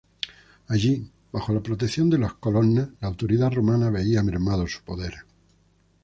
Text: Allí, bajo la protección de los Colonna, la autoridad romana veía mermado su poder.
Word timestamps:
Allí, 0.67 1.11
bajo 1.31 1.53
la 1.53 1.61
protección 1.61 2.09
de 2.09 2.17
los 2.17 2.33
Colonna, 2.33 2.89
la 3.01 3.07
autoridad 3.07 3.51
romana 3.51 3.91
veía 3.91 4.23
mermado 4.23 4.65
su 4.65 4.81
poder. 4.81 5.13